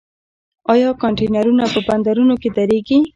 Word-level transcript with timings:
آیا 0.73 0.89
کانټینرونه 1.03 1.63
په 1.73 1.79
بندرونو 1.87 2.35
کې 2.41 2.49
دریږي؟ 2.57 2.97